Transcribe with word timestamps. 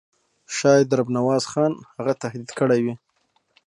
شاید 0.57 0.87
رب 0.97 1.07
نواز 1.17 1.43
خان 1.51 1.71
هغه 1.95 2.13
تهدید 2.21 2.49
کړی 2.59 2.79
وي. 2.85 2.93